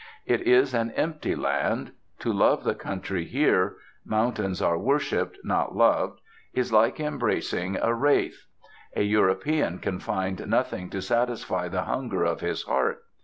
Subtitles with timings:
[0.25, 1.91] It is an empty land.
[2.21, 6.21] To love the country here mountains are worshipped, not loved
[6.55, 8.47] is like embracing a wraith.
[8.95, 13.03] A European can find nothing to satisfy the hunger of his heart.